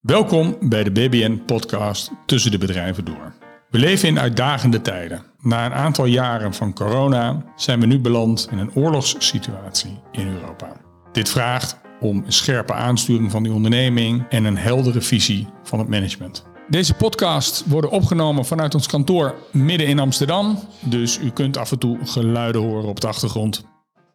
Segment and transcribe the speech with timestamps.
[0.00, 3.34] Welkom bij de BBN-podcast Tussen de Bedrijven Door.
[3.70, 5.22] We leven in uitdagende tijden.
[5.42, 10.72] Na een aantal jaren van corona zijn we nu beland in een oorlogssituatie in Europa.
[11.12, 15.88] Dit vraagt om een scherpe aansturing van die onderneming en een heldere visie van het
[15.88, 16.44] management.
[16.68, 21.78] Deze podcast worden opgenomen vanuit ons kantoor midden in Amsterdam, dus u kunt af en
[21.78, 23.64] toe geluiden horen op de achtergrond.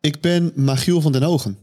[0.02, 1.58] Ik ben Magiel van den Ogen.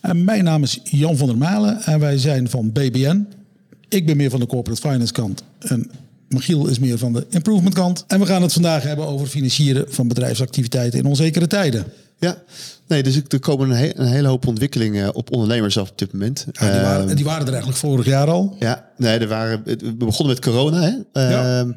[0.00, 3.42] En mijn naam is Jan van der Malen en wij zijn van BBN.
[3.88, 5.90] Ik ben meer van de corporate finance kant en
[6.28, 8.04] Michiel is meer van de improvement kant.
[8.06, 11.84] En we gaan het vandaag hebben over financieren van bedrijfsactiviteiten in onzekere tijden.
[12.18, 12.42] Ja,
[12.86, 16.46] nee, dus er komen een, een hele hoop ontwikkelingen op ondernemers af op dit moment.
[16.52, 18.56] Ja, die, waren, Ehm, die waren er eigenlijk vorig jaar al.
[18.58, 20.80] ja, nee, er waren, we begonnen met corona.
[20.80, 21.20] Hè?
[21.30, 21.58] Ja.
[21.60, 21.72] Ehm,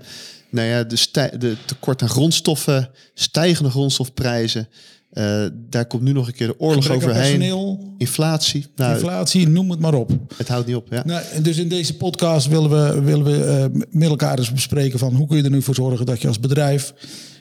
[0.50, 0.98] nou ja, de,
[1.38, 4.68] de tekort aan grondstoffen, stijgende grondstofprijzen.
[5.10, 7.80] Eh, daar komt nu nog een keer de oorlog overheen.
[7.98, 8.66] Inflatie.
[8.76, 10.12] Nou, inflatie, noem het maar op.
[10.36, 10.88] het houdt niet op.
[10.90, 11.04] Ja.
[11.06, 15.16] Nou, dus in deze podcast willen we, willen we eh, met elkaar eens bespreken van
[15.16, 16.94] hoe kun je er nu voor zorgen dat je als bedrijf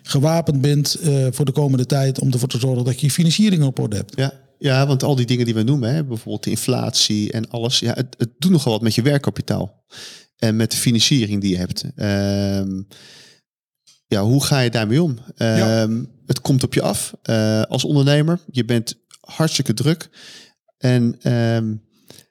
[0.03, 3.63] gewapend bent eh, voor de komende tijd om ervoor te zorgen dat je je financiering
[3.63, 4.13] op orde hebt.
[4.17, 7.79] Ja, ja, want al die dingen die we noemen, hè, bijvoorbeeld de inflatie en alles,
[7.79, 9.85] ja, het, het doet nogal wat met je werkkapitaal.
[10.37, 11.85] En met de financiering die je hebt.
[11.97, 12.83] Ehm,
[14.07, 15.19] ja, hoe ga je daarmee om?
[15.37, 18.41] Ehm, Het komt op je af eh, als ondernemer.
[18.51, 20.09] Je bent hartstikke druk.
[20.79, 21.75] En ehm,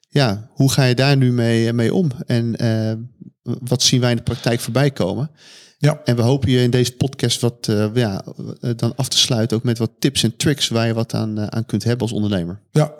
[0.09, 2.11] ja, hoe ga je daar nu mee, mee om?
[2.25, 2.99] En ehm,
[3.43, 5.31] wat zien wij in de praktijk voorbij komen?
[5.77, 6.01] Ja.
[6.03, 8.23] En we hopen je in deze podcast wat eh, ja,
[8.61, 11.37] eh, dan af te sluiten, ook met wat tips en tricks waar je wat aan,
[11.37, 12.61] eh, aan kunt hebben als ondernemer.
[12.71, 12.93] Ja.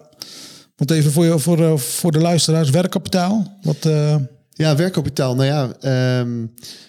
[0.76, 3.58] Want even voor, je, voor, eh, voor de luisteraars, werkkapitaal.
[3.62, 4.16] Wat, eh,
[4.58, 5.36] Ja, werkkapitaal.
[5.36, 6.46] Nou ja, ehm,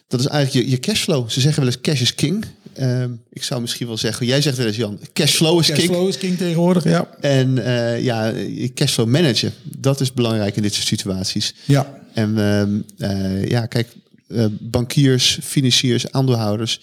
[0.09, 1.29] dat is eigenlijk je, je cashflow.
[1.29, 2.45] Ze zeggen wel eens cash is king.
[2.77, 5.79] Ehm, ik zou misschien wel zeggen, jij zegt wel eens Jan, cashflow is king.
[5.79, 7.09] cashflow is king tegenwoordig, ja.
[7.21, 8.33] En eh, ja,
[8.75, 11.55] cashflow managen, dat is belangrijk in dit soort situaties.
[11.65, 13.89] Ja, En ehm, eh, ja, kijk,
[14.29, 16.81] eh, bankiers, financiers, aandeelhouders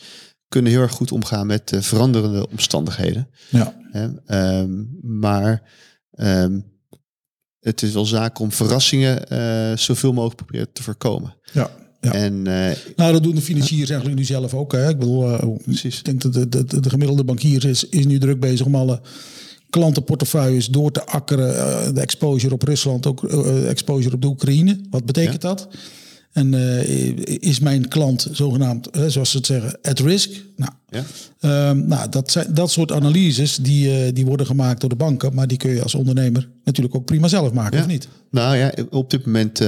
[0.48, 3.28] kunnen heel erg goed omgaan met veranderende omstandigheden.
[3.50, 3.74] ja.
[5.02, 5.62] Maar
[7.64, 11.36] het is wel zaak om verrassingen eh, zoveel mogelijk proberen te voorkomen.
[11.54, 11.70] ja.
[12.02, 12.14] ja.
[12.14, 14.72] En eh, Nou, dat doen de financiers eigenlijk nu zelf ook.
[14.72, 14.90] Hè.
[14.90, 15.98] Ik bedoel, eh, Precies.
[15.98, 19.02] ik denk dat de, de, de gemiddelde bankier is, is nu druk bezig om alle
[19.70, 21.96] klantenportefeuilles door te akkeren.
[21.96, 23.24] De exposure op Rusland, ook
[23.68, 24.80] exposure op de Oekraïne.
[24.90, 25.68] Wat betekent dat?
[26.34, 30.30] En eh, is mijn klant zogenaamd, eh, zoals ze het zeggen, at risk?
[30.56, 31.04] Nou, ja,
[31.40, 35.34] Ehm, nou, dat, zijn, dat soort analyses die, eh, die worden gemaakt door de banken,
[35.34, 37.84] maar die kun je als ondernemer natuurlijk ook prima zelf maken, Ja.
[37.84, 38.08] of niet?
[38.32, 39.60] nou ja, op dit moment,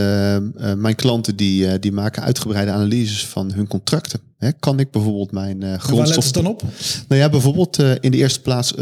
[0.78, 4.20] mijn klanten die, die maken uitgebreide analyses van hun contracten.
[4.38, 6.24] Hè, kan ik bijvoorbeeld mijn eh En waar grondstof...
[6.26, 6.64] ze dan op?
[7.08, 8.74] Nou ja, bijvoorbeeld in de eerste plaats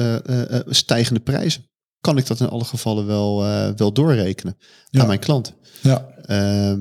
[0.67, 1.63] stijgende prijzen.
[2.01, 3.43] Kan ik dat in alle gevallen wel,
[3.75, 4.57] wel doorrekenen
[4.89, 5.01] Ja.
[5.01, 5.53] aan mijn klant?
[5.81, 6.79] Ja, Ehm,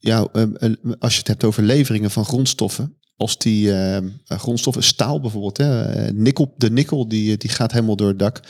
[0.00, 4.38] ja, ehm, eh, als je het hebt over leveringen van grondstoffen, als die ehm, eh,
[4.38, 8.40] grondstoffen, staal bijvoorbeeld, hè, eh, nikkel, de nikkel die, die gaat helemaal door het dak.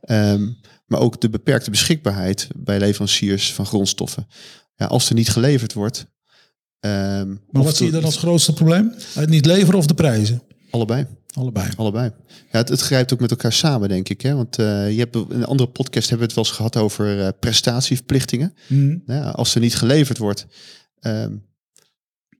[0.00, 0.48] Ehm,
[0.86, 4.26] maar ook de beperkte beschikbaarheid bij leveranciers van grondstoffen.
[4.76, 6.06] Ja, als er niet geleverd wordt.
[6.80, 8.94] maar wat zie je dan als grootste probleem?
[9.14, 10.42] Het niet leveren of de prijzen?
[10.70, 11.06] Allebei.
[11.34, 11.68] Allebei.
[11.76, 12.10] Allebei.
[12.26, 14.20] Ja, het, het grijpt ook met elkaar samen, denk ik.
[14.20, 14.34] Hè?
[14.34, 18.54] Want je hebt in een andere podcast hebben we het wel eens gehad over prestatieverplichtingen.
[18.66, 18.98] Mhm.
[19.06, 20.46] Ja, als er niet geleverd wordt,
[21.00, 21.32] ehm,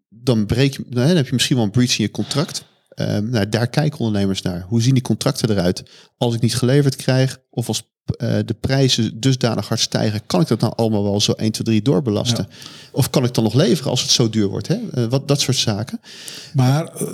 [0.09, 2.65] dan, breek dan heb je misschien wel een breach in je contract.
[2.89, 4.65] Ehm, nou, daar kijken ondernemers naar.
[4.69, 5.83] Hoe zien die contracten eruit?
[6.17, 10.47] Als ik niet geleverd krijg, of als eh, de prijzen dusdanig hard stijgen, kan ik
[10.47, 12.49] dat nou allemaal wel zo 1, 2, 3 doorbelasten?
[12.93, 14.69] Of kan ik dan nog leveren als het zo duur wordt?
[14.69, 14.79] Hè?
[14.93, 16.01] Eh, wat, dat soort zaken.
[16.55, 17.13] Maar eh,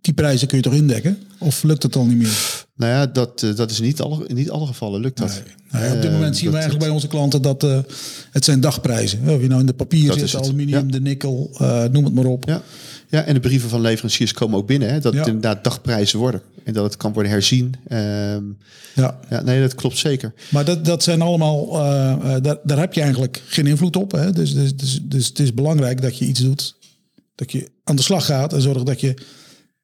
[0.00, 1.18] die prijzen kun je toch indekken?
[1.38, 2.66] Of lukt het dan niet meer?
[2.78, 5.28] Nou ja, dat, eh, dat is niet alle, in niet alle gevallen lukt dat.
[5.28, 5.54] Nee.
[5.70, 7.78] Nou ja, op dit Eh, moment zien we dat- eigenlijk bij onze klanten dat eh,
[8.30, 9.28] het zijn dagprijzen.
[9.28, 10.92] Of je nou in de papier zit, aluminium, ja.
[10.92, 11.50] de nikkel,
[11.92, 12.44] noem het maar op.
[12.46, 12.62] Ja.
[13.08, 14.88] ja, en de brieven van leveranciers komen ook binnen.
[14.92, 15.18] Hè, dat Ja.
[15.18, 16.42] het inderdaad dagprijzen worden.
[16.64, 17.74] En dat het kan worden herzien.
[17.88, 18.42] Ehm,
[18.94, 19.18] Ja.
[19.30, 20.32] ja, nee, dat klopt zeker.
[20.48, 21.72] Maar dat, dat zijn allemaal,
[22.42, 24.12] daar, daar heb je eigenlijk geen invloed op.
[24.12, 24.32] Hè?
[24.32, 26.74] Dus, dus, dus, dus het is belangrijk dat je iets doet.
[27.34, 29.14] Dat je aan de slag gaat en zorgt dat je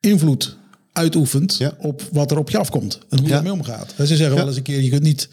[0.01, 0.57] invloed
[0.99, 1.75] uitoefent Ja.
[1.79, 2.99] op wat er op je afkomt.
[3.09, 3.95] En hoe je daarmee omgaat.
[3.97, 5.29] En ze zeggen wel eens een keer, je kunt niet...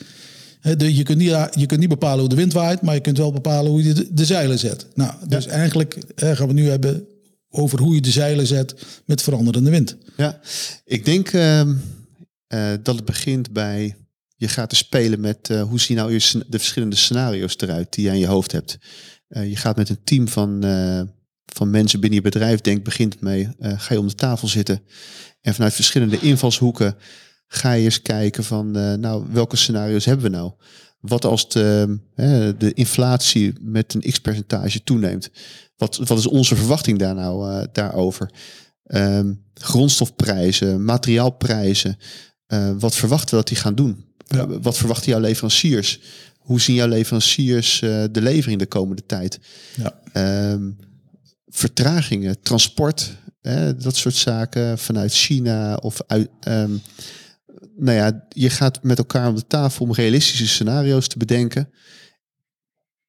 [0.78, 3.18] de- Je kunt, niet, je kunt niet bepalen hoe de wind waait, maar je kunt
[3.18, 4.88] wel bepalen hoe je de, de zeilen zet.
[4.94, 7.06] Nou, dus eigenlijk gaan we nu hebben
[7.50, 8.76] over hoe je de zeilen zet
[9.06, 9.98] met veranderende wind.
[10.18, 10.40] Ja,
[10.86, 11.74] ik denk ehm,
[12.48, 13.96] eh, dat het begint bij
[14.36, 18.04] je gaat te spelen met eh, hoe zien nou je, de verschillende scenario's eruit die
[18.06, 18.78] je aan je hoofd hebt.
[19.28, 21.02] Eh, je gaat met een team van, eh,
[21.46, 24.82] van mensen binnen je bedrijf, denk begint mee, eh, ga je om de tafel zitten
[25.42, 26.96] en vanuit verschillende invalshoeken
[27.48, 30.52] ga je eens kijken van, eh, nou, welke scenario's hebben we nou?
[31.02, 35.30] wat als de, hè, de inflatie met een x percentage toeneemt?
[35.78, 38.30] Wat, wat is onze verwachting daar nou uh, daarover?
[38.88, 41.98] Um, grondstofprijzen, materiaalprijzen.
[42.80, 44.06] Wat verwachten we dat die gaan doen?
[44.28, 44.48] Ja.
[44.48, 46.00] Wat verwachten jouw leveranciers?
[46.38, 49.40] Hoe zien jouw leveranciers de levering de komende tijd?
[49.76, 50.52] Ja.
[50.52, 50.78] Um,
[51.48, 56.30] vertragingen, transport, hè, dat soort zaken vanuit China of uit.
[56.48, 56.82] Um,
[57.78, 61.70] nou ja, je gaat met elkaar om de tafel om realistische scenario's te bedenken.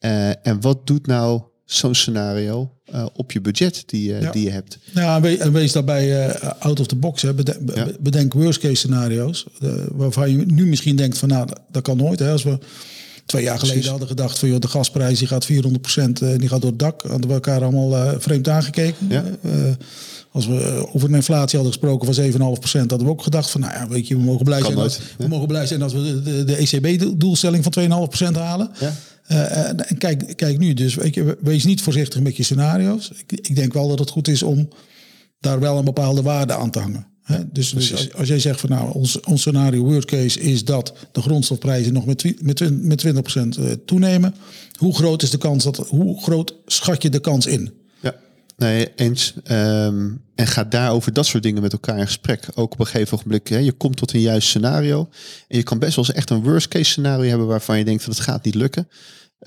[0.05, 4.31] Uh, en wat doet nou zo'n scenario uh, op je budget die, uh, ja.
[4.31, 4.79] die je hebt?
[4.95, 7.23] Ja, en wees daarbij out of the box.
[7.23, 7.29] Hè.
[7.75, 7.89] Ja.
[8.01, 9.47] bedenk worst case scenario's.
[9.91, 12.19] waarvan je nu misschien denkt van nou, dat kan nooit.
[12.19, 12.31] Hè.
[12.31, 12.59] Als we
[13.27, 13.91] twee jaar geleden Precies.
[13.91, 17.03] hadden gedacht van joh, de gasprijs die gaat 400 procent, die gaat door het dak.
[17.03, 19.07] Hadden we elkaar allemaal vreemd aangekeken.
[19.09, 19.25] Ja.
[20.33, 23.73] Als we over een inflatie hadden gesproken van 7,5%, hadden we ook gedacht van, nou
[23.73, 26.45] ja, weet je, we mogen blij, zijn, als, we mogen blij zijn als we de,
[26.45, 28.71] de ECB-doelstelling van 2,5% halen.
[28.81, 28.93] Ja.
[29.29, 33.11] Uh, en kijk, kijk nu, dus weet je, wees niet voorzichtig met je scenario's.
[33.27, 34.69] Ik, ik denk wel dat het goed is om
[35.41, 37.07] daar wel een bepaalde waarde aan te hangen.
[37.53, 41.23] Dus, dus, als jij zegt van nou, ons, ons scenario worst case is dat de
[41.23, 44.35] grondstofprijzen nog met, met, met 20% eh, toenemen.
[44.77, 47.73] Hoe groot is de kans dat, hoe groot schat je de kans in?
[48.63, 49.35] Nee, eens.
[49.51, 52.49] Um, en ga daarover dat soort dingen met elkaar in gesprek.
[52.55, 55.09] Ook op een gegeven moment, hè, je komt tot een juist scenario.
[55.49, 58.07] En je kan best wel eens echt een worst case scenario hebben waarvan je denkt
[58.07, 58.89] dat het gaat niet lukken.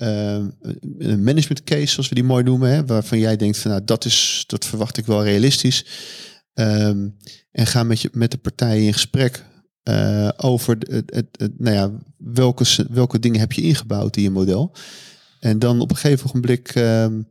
[0.02, 0.54] Um,
[0.98, 4.04] een management case, zoals we die mooi noemen, hè, waarvan jij denkt van nou dat
[4.04, 5.84] is, dat verwacht ik wel realistisch.
[6.58, 7.16] Um,
[7.52, 9.44] en ga met, je, met de partijen in gesprek
[9.88, 14.30] uh, over het, het, het, nou ja, welke, welke dingen heb je ingebouwd in je
[14.30, 14.74] model.
[15.40, 17.28] En dan op een gegeven moment um,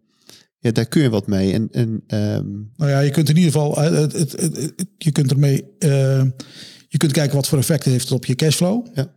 [0.60, 1.54] ja, daar kun je wat mee.
[1.54, 2.72] En, en, um...
[2.76, 6.24] Nou ja, je kunt in ieder geval, eh, het, het, het, je kunt ermee, uh,
[6.88, 8.86] je kunt kijken wat voor effect heeft het op je cashflow.
[8.94, 9.14] Ja.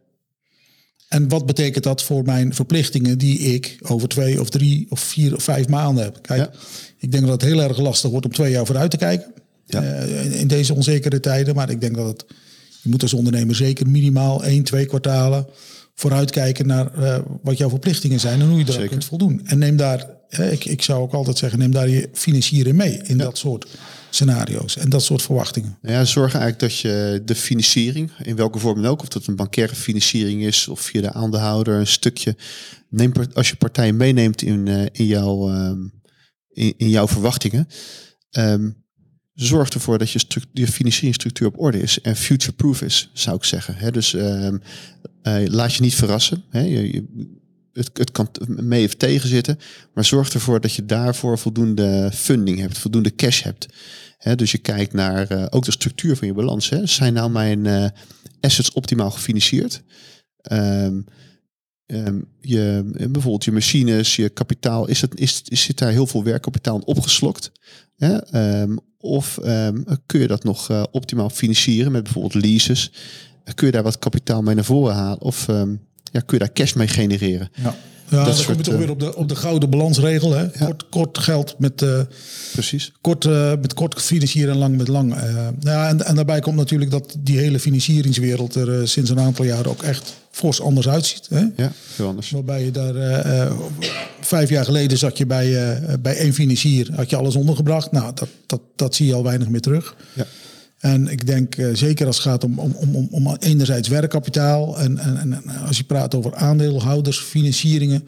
[1.08, 5.34] En wat betekent dat voor mijn verplichtingen die ik over twee of drie of vier
[5.34, 6.22] of vijf maanden heb?
[6.22, 6.50] Kijk, ja.
[6.98, 9.32] ik denk dat het heel erg lastig wordt om twee jaar vooruit te kijken.
[9.68, 9.82] Ja.
[9.82, 11.54] Uh, in, deze onzekere tijden.
[11.54, 12.24] Maar ik denk dat het,
[12.82, 15.46] je moet als ondernemer zeker minimaal één, twee kwartalen
[15.94, 19.40] vooruitkijken naar uh, wat jouw verplichtingen zijn en hoe je daar kunt voldoen.
[19.44, 23.18] En neem daar ik, ik zou ook altijd zeggen, neem daar je financieren mee in
[23.18, 23.66] dat soort
[24.10, 25.78] scenario's en dat soort verwachtingen.
[25.82, 29.36] Ja, zorg eigenlijk dat je de financiering, in welke vorm dan ook, of dat een
[29.36, 32.36] bankaire financiering is of via de aandeelhouder, een stukje,
[32.88, 35.92] neem, als je partijen meeneemt in, uh, in, jouw, um,
[36.48, 37.68] in, in, jouw verwachtingen,
[38.38, 38.86] um,
[39.44, 40.20] zorg ervoor dat je,
[40.52, 43.92] je financieringsstructuur op orde is en future-proof is, zou ik zeggen.
[43.92, 44.62] Dus um,
[45.22, 46.44] uh, laat je niet verrassen.
[46.50, 47.04] Je, je,
[47.72, 49.58] het, het kan mee of tegen zitten.
[49.94, 53.66] Maar zorg ervoor dat je daarvoor voldoende funding hebt, voldoende cash hebt.
[54.18, 56.68] He, dus je kijkt naar uh, ook de structuur van je balans.
[56.68, 56.86] Hè.
[56.86, 57.88] Zijn nou mijn uh,
[58.40, 59.82] assets optimaal gefinancierd?
[60.52, 61.04] Um,
[61.86, 66.24] um, je, bijvoorbeeld je machines, je kapitaal, is het, is, is, zit daar heel veel
[66.24, 67.52] werkkapitaal opgeslokt?
[68.30, 69.38] Um, of
[70.06, 72.92] kun je dat nog uh, optimaal financieren met bijvoorbeeld leases?
[73.54, 75.20] Kun je daar wat kapitaal mee naar voren halen?
[75.20, 75.46] Of
[76.12, 77.50] ja, kun je daar cash mee genereren.
[77.54, 77.76] Ja.
[78.10, 80.32] Ja, dat dan kom je toch weer op de, op de gouden balansregel.
[80.32, 80.48] Hè?
[80.64, 82.00] Kort, kort geld met, uh,
[82.52, 82.92] Precies.
[83.00, 85.14] Kort, uh, met kort financieren en lang met lang.
[85.14, 89.44] Uh, ja, en, en daarbij komt natuurlijk dat die hele financieringswereld er sinds een aantal
[89.44, 91.26] jaren ook echt fors anders uitziet.
[91.28, 91.44] Hè?
[91.56, 92.30] Ja, heel anders.
[92.30, 92.94] Waarbij je daar
[94.20, 97.92] vijf jaar geleden zat je bij, bij één financier, had je alles ondergebracht.
[97.92, 99.94] Nou, dat, dat, dat zie je al weinig meer terug.
[100.12, 100.26] Ja.
[100.78, 104.98] En ik denk uh, zeker als het gaat om, om, om, om enerzijds werkkapitaal en,
[104.98, 108.04] en, en als je praat over aandeelhouders, financieringen,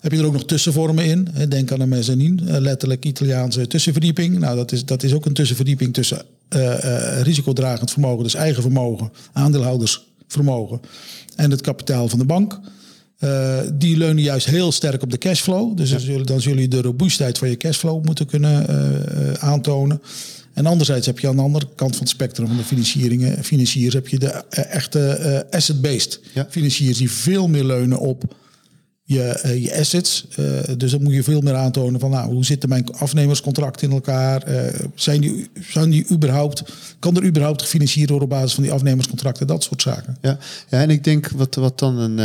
[0.00, 1.28] heb je er ook nog tussenvormen in.
[1.48, 4.38] Denk aan een mezzanine, uh, letterlijk Italiaanse tussenverdieping.
[4.38, 6.22] Nou, dat is, dat is ook een tussenverdieping tussen
[6.56, 10.80] uh, risicodragend vermogen, dus eigen vermogen, aandeelhoudersvermogen
[11.36, 12.60] en het kapitaal van de bank.
[13.74, 15.76] die leunen juist heel sterk op de cashflow.
[15.76, 15.96] Dus ja.
[15.96, 18.66] dan, zullen, dan zullen je de robuustheid van je cashflow moeten kunnen
[19.40, 20.00] aantonen.
[20.56, 23.94] En anderzijds heb je aan de andere kant van het spectrum van de financieringen, financiers,
[23.94, 26.46] heb je de eh, echte uh, asset-based ja.
[26.50, 28.36] financiers die veel meer leunen op
[29.02, 30.26] je, uh, je assets.
[30.38, 33.94] Uh, dus dan moet je veel meer aantonen van nou, hoe zitten mijn afnemerscontracten in
[33.94, 34.42] elkaar?
[34.94, 36.62] zijn die, zijn die überhaupt,
[36.98, 39.46] kan er überhaupt gefinancierd worden op basis van die afnemerscontracten?
[39.46, 40.16] Dat soort zaken.
[40.20, 40.38] Ja,
[40.70, 42.18] ja en ik denk wat, wat dan een,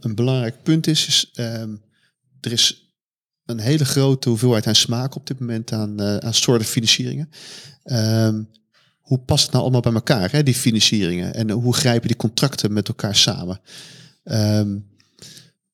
[0.00, 1.80] een belangrijk punt is, is um,
[2.40, 2.88] er is
[3.48, 7.30] een hele grote hoeveelheid aan smaak op dit moment aan, uh, aan soorten financieringen.
[7.92, 8.48] Um,
[9.08, 11.34] hoe past het nou allemaal bij elkaar, hè, die financieringen?
[11.34, 13.60] En hoe grijpen die contracten met elkaar samen?
[14.24, 14.86] Um,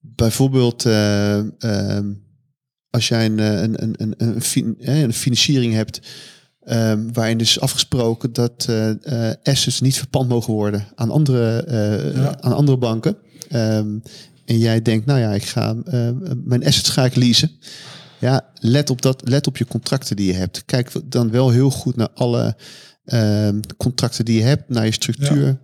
[0.00, 2.22] bijvoorbeeld, uh, um,
[2.90, 6.00] als jij een, een, een, een, een, een financiering hebt,
[6.66, 11.64] um, waarin is afgesproken dat uh, assets niet verpand mogen worden aan andere,
[12.14, 12.40] ja.
[12.40, 13.16] aan andere banken.
[13.48, 15.76] en jij denkt, nou ja, ik ga
[16.44, 17.50] mijn assets ga ik leasen.
[18.24, 20.64] Ja, let op, dat, let op je contracten die je hebt.
[20.64, 22.56] Kijk dan wel heel goed naar alle
[23.04, 25.58] uh, contracten die je hebt, naar je structuur.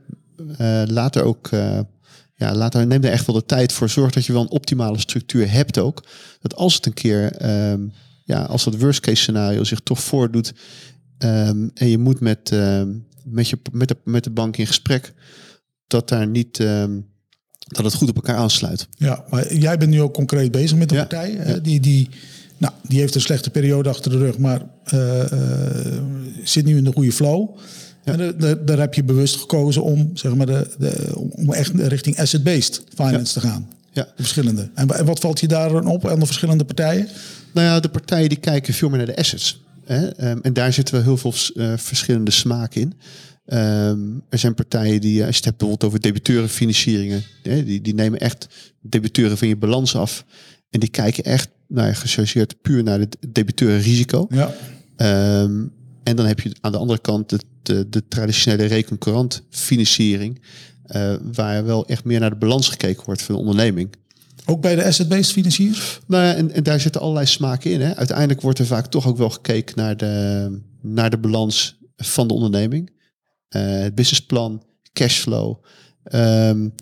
[0.58, 0.82] Ja.
[0.82, 1.80] Uh, laat er ook, uh,
[2.34, 3.88] ja, laat er, neem er echt wel de tijd voor.
[3.88, 6.04] Zorg dat je wel een optimale structuur hebt ook.
[6.40, 7.80] Dat als het een keer, ehm,
[8.24, 10.52] ja, als dat worst case scenario zich toch voordoet
[11.18, 12.50] um, en je moet met,
[13.24, 15.12] met, je, met, de, met de bank in gesprek,
[15.86, 16.56] dat daar niet
[17.66, 18.88] dat het goed op elkaar aansluit.
[18.90, 21.32] Ja, maar jij bent nu ook concreet bezig met de ja, partij.
[21.32, 21.58] Ja.
[21.58, 22.08] Die, die,
[22.60, 24.62] nou, die heeft een slechte periode achter de rug, maar
[24.94, 25.24] uh,
[26.44, 27.48] zit nu in de goede flow.
[28.04, 28.12] Ja.
[28.12, 32.18] En de, daar heb je bewust gekozen om, zeg maar, de, de, om echt richting
[32.18, 33.68] asset-based finance te gaan.
[33.92, 34.02] Ja.
[34.02, 34.70] De verschillende.
[34.74, 37.08] En, wat valt je daar op aan de verschillende partijen?
[37.52, 39.62] Nou ja, de partijen die kijken veel meer naar de assets.
[39.84, 40.30] Hè?
[40.30, 42.94] Um, en daar zitten wel heel veel uh, verschillende smaken in.
[43.58, 47.94] Um, er zijn partijen die, als je het hebt bijvoorbeeld over debiteurenfinancieringen, hè, die, die
[47.94, 48.46] nemen echt
[48.80, 50.24] debiteuren van je balans af.
[50.70, 54.26] En die kijken echt, nou ja, gechargeerd puur naar het debiteurenrisico.
[54.28, 54.54] Ja.
[55.42, 55.72] Um,
[56.02, 60.42] en dan heb je aan de andere kant de, de, de traditionele reconcurrent financiering,
[60.86, 63.94] uh, waar wel echt meer naar de balans gekeken wordt van de onderneming.
[64.44, 66.00] Ook bij de asset-based financiers?
[66.06, 67.80] Nou ja, en, en, daar zitten allerlei smaken in.
[67.80, 67.96] Hè.
[67.96, 72.34] Uiteindelijk wordt er vaak toch ook wel gekeken naar de, naar de balans van de
[72.34, 72.90] onderneming.
[73.56, 74.62] Uh, het businessplan,
[74.92, 75.64] cashflow.
[76.14, 76.74] Um,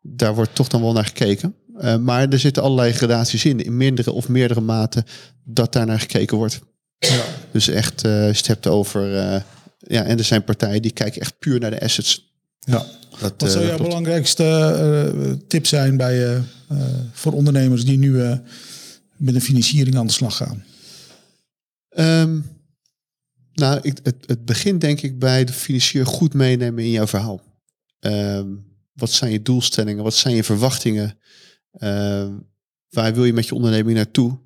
[0.00, 1.54] daar wordt toch dan wel naar gekeken.
[1.80, 5.04] Uh, maar er zitten allerlei gradaties in, in mindere of meerdere mate,
[5.44, 6.60] dat daar naar gekeken wordt.
[6.98, 7.24] Ja.
[7.52, 9.12] Dus echt, uh, als je het hebt over.
[9.12, 9.40] Uh,
[9.78, 12.36] ja, en er zijn partijen die kijken echt puur naar de assets.
[12.58, 12.86] Ja.
[13.20, 16.42] Dat, Wat zou jouw belangrijkste tip zijn bij,
[17.12, 18.38] voor ondernemers die nu
[19.16, 20.64] met een financiering aan de slag gaan?
[21.98, 22.44] Um,
[23.52, 27.42] nou, ik, het, het begint denk ik bij de financier goed meenemen in jouw verhaal.
[28.00, 30.04] Um, wat zijn je doelstellingen?
[30.04, 31.18] Wat zijn je verwachtingen?
[31.78, 32.28] Uh,
[32.88, 34.38] waar wil je met je onderneming naartoe?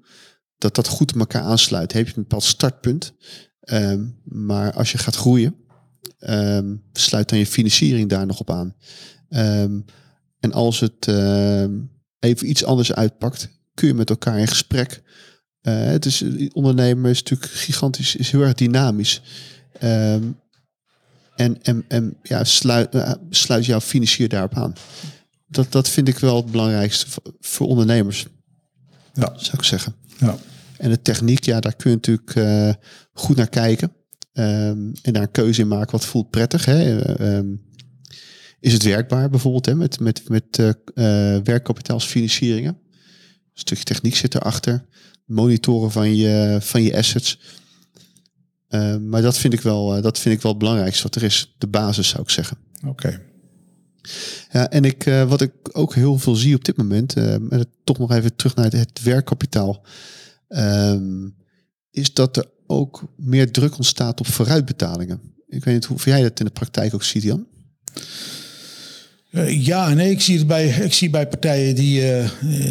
[0.58, 1.92] Dat dat goed op elkaar aansluit.
[1.92, 3.12] Heb je een bepaald startpunt?
[3.64, 5.54] Um, maar als je gaat groeien,
[6.18, 8.74] um, sluit dan je financiering daar nog op aan.
[10.40, 11.06] En als het
[12.18, 15.02] even iets anders uitpakt, kun je met elkaar in gesprek.
[15.62, 19.22] Uh, het is, ondernemen is natuurlijk gigantisch, is heel erg dynamisch.
[19.78, 20.36] en,
[21.62, 24.74] en, en ja, sluit, uh, sluit jouw financier daarop aan
[25.52, 27.06] dat, dat vind ik wel het belangrijkste
[27.40, 28.26] voor ondernemers.
[29.14, 29.32] Ja.
[29.36, 29.94] Zou ik zeggen.
[30.18, 30.38] Ja.
[30.78, 32.72] En de techniek, ja, daar kun je natuurlijk uh,
[33.12, 33.92] goed naar kijken.
[34.32, 36.64] Um, en daar een keuze in maken wat voelt prettig.
[36.64, 37.36] Hè?
[37.36, 37.62] Um,
[38.60, 39.74] is het werkbaar bijvoorbeeld hè?
[39.74, 40.74] met, met, met uh, uh,
[41.42, 42.72] werkkapitaalsfinancieringen?
[42.72, 44.86] Een stukje techniek zit erachter.
[45.24, 47.38] Monitoren van je, van je assets.
[48.68, 51.54] Uh, maar dat vind, ik wel, dat vind ik wel het belangrijkste wat er is.
[51.58, 52.56] De basis zou ik zeggen.
[52.86, 53.20] Oké.
[54.50, 57.98] Ja, en ik, uh, wat ik ook heel veel zie op dit moment, en toch
[57.98, 59.84] nog even terug naar het, werkkapitaal,
[60.48, 61.34] um,
[61.90, 65.20] is dat er ook meer druk ontstaat op vooruitbetalingen.
[65.48, 67.46] Ik weet niet hoe jij dat in de praktijk ook ziet, Jan.
[69.30, 72.02] Uh, ja, nee, ik zie het bij, ik zie bij partijen die,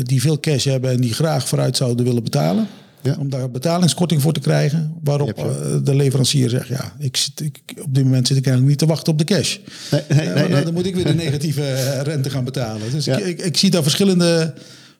[0.03, 2.67] die veel cash hebben en die graag vooruit zouden willen betalen.
[3.03, 3.15] Ja.
[3.19, 4.93] Om daar betalingskorting voor te krijgen.
[5.03, 5.45] Waarop uh,
[5.83, 8.93] de leverancier zegt, ja, ik zit, ik, op dit moment zit ik eigenlijk niet te
[8.93, 9.57] wachten op de cash.
[9.91, 12.91] Nee, nee, uh, nee, dan moet ik weer de negatieve eh, rente gaan betalen.
[12.91, 13.17] Dus ja.
[13.17, 14.53] ik, ik, ik, zie daar verschillende,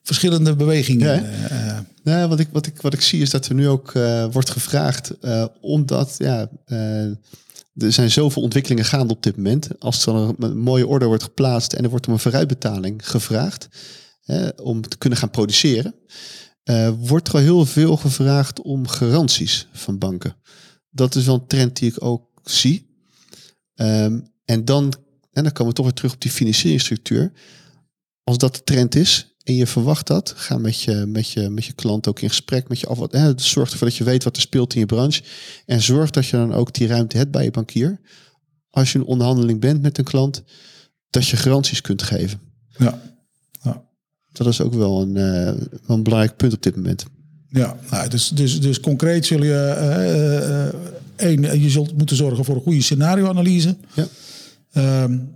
[0.03, 1.25] verschillende bewegingen.
[1.43, 1.86] Ja.
[2.03, 3.91] Uh, wat, ik, wat, ik, wat ik zie is dat er nu ook
[4.31, 5.12] wordt gevraagd,
[5.62, 6.50] omdat ja,
[7.75, 9.67] er zijn zoveel ontwikkelingen gaande op dit moment.
[9.79, 13.67] Als er een, een mooie order wordt geplaatst en er wordt om een vooruitbetaling gevraagd,
[14.62, 15.93] om te kunnen gaan produceren
[16.63, 20.36] uh, wordt er al heel veel gevraagd om garanties van banken.
[20.89, 22.89] Dat is wel een trend die ik ook zie.
[23.75, 24.94] Um, en, dan,
[25.32, 27.32] en dan komen we toch weer terug op die financieringsstructuur.
[28.24, 31.65] Als dat de trend is en je verwacht dat, ga met je, met je, met
[31.65, 33.00] je klant ook in gesprek met je af.
[33.00, 35.24] Eh, zorg ervoor dat je weet wat er speelt in je branche.
[35.65, 38.00] En zorg dat je dan ook die ruimte hebt bij je bankier.
[38.70, 40.44] Als je een onderhandeling bent met een klant,
[41.10, 42.41] dat je garanties kunt geven.
[42.77, 43.01] Ja.
[44.32, 45.44] Dat is ook wel een, uh,
[45.86, 47.06] wel een belangrijk punt op dit moment.
[47.48, 52.46] Ja, nou, dus, dus, dus concreet zul je uh, uh, één, je zult moeten zorgen
[52.46, 53.76] voor een goede scenarioanalyse.
[53.94, 54.08] Ja.
[55.04, 55.30] Um,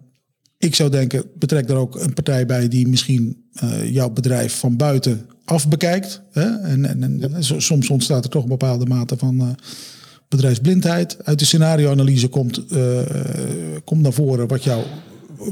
[0.58, 3.44] ik zou denken, betrek er ook een partij bij die misschien
[3.84, 6.22] jouw bedrijf van buiten af bekijkt.
[6.32, 6.60] Hè?
[6.60, 7.42] En, en, en ja.
[7.42, 9.56] soms ontstaat er toch een bepaalde mate van
[10.28, 11.18] bedrijfsblindheid.
[11.24, 12.64] Uit de scenarioanalyse komt,
[13.84, 14.84] komt naar voren wat jouw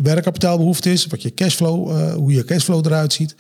[0.02, 3.36] werkkapitaalbehoefte is, wat je cashflow, uh, hoe je cashflow eruit ziet.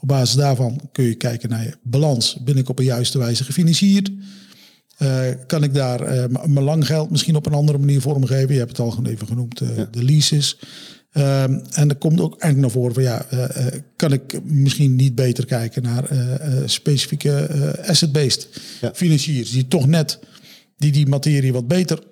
[0.00, 2.38] Op basis daarvan kun je kijken naar je balans.
[2.44, 4.10] Ben ik op een juiste wijze gefinancierd?
[4.98, 8.52] Uh, kan ik daar uh, mijn lang geld misschien op een andere manier vormgeven?
[8.52, 9.58] Je hebt het al even genoemd,
[9.90, 10.58] de leases.
[11.12, 14.96] Ehm, en er komt ook eigenlijk naar voren van ja, eh, eh, kan ik misschien
[14.96, 18.48] niet beter kijken naar eh, eh, specifieke eh, asset-based
[18.80, 18.90] Ja.
[18.94, 20.18] financiers die toch net
[20.76, 22.02] die die materie wat beter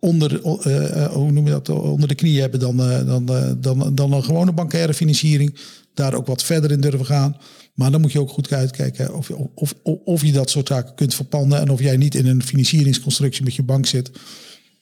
[0.00, 3.26] onder, eh, eh, hoe noem je dat, onder de knie hebben dan, eh, dan,
[3.60, 5.54] dan, dan een gewone bankaire financiering.
[5.94, 7.36] Daar ook wat verder in durven gaan.
[7.74, 10.94] Maar dan moet je ook goed uitkijken of, of, of, of je dat soort zaken
[10.94, 11.60] kunt verpanden.
[11.60, 14.10] En of jij niet in een financieringsconstructie met je bank zit.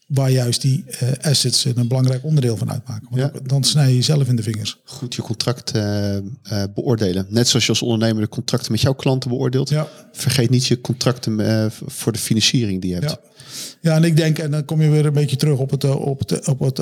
[0.06, 3.06] Waar juist die eh, assets een belangrijk onderdeel van uitmaken.
[3.10, 3.40] Want Ja.
[3.46, 4.80] dan- snij je jezelf in de vingers.
[4.84, 6.22] Goed je contract eh, eh,
[6.74, 7.26] beoordelen.
[7.28, 9.68] Net zoals je als ondernemer de contracten met jouw klanten beoordeelt.
[9.68, 9.88] Ja.
[10.12, 13.10] Vergeet niet je contracten voor de financiering die je hebt.
[13.10, 13.18] Ja.
[13.80, 16.18] ja, en ik denk, en dan kom je weer een beetje terug op het, op
[16.18, 16.78] het, op het,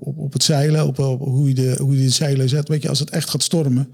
[0.00, 2.68] op, het zeilen, op, op hoe, je de, hoe je de zeilen zet.
[2.68, 3.88] Weet je, als het echt gaat stormen,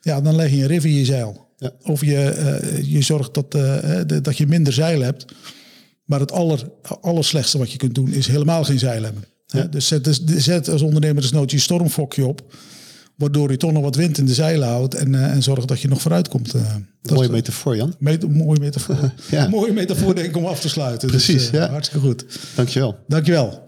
[0.00, 1.46] ja, dan leg je een riv in je zeil.
[1.58, 1.70] Ja.
[1.82, 5.24] Of je, je zorgt dat, de- dat je minder zeilen hebt.
[6.04, 6.68] Maar het aller,
[7.00, 9.24] allerslechtste wat je kunt doen is helemaal geen zeil hebben.
[9.70, 12.42] Dus zet, dus zet als ondernemer desnoods je stormfokje op.
[13.16, 14.94] Waardoor je toch nog wat wind in de zeilen houdt.
[14.94, 16.54] En, eh, en zorg dat je nog vooruit komt.
[16.54, 16.74] eh.
[17.02, 17.94] dat Mooie metafoor Jan.
[17.98, 19.12] Met, mooie metafoor.
[19.30, 19.48] Ja.
[19.48, 21.08] mooie metafoor denk ik om af te sluiten.
[21.08, 21.68] Precies, dus, eh, ja.
[21.68, 22.24] Hartstikke goed.
[22.54, 22.96] Dankjewel.
[23.08, 23.63] Dankjewel.